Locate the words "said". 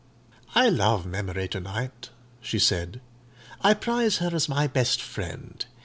2.57-3.01